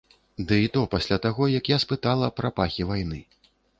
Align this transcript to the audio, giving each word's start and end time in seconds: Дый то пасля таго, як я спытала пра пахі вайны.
Дый 0.51 0.63
то 0.77 0.81
пасля 0.93 1.17
таго, 1.25 1.49
як 1.59 1.69
я 1.75 1.79
спытала 1.85 2.31
пра 2.41 2.51
пахі 2.61 2.89
вайны. 2.93 3.21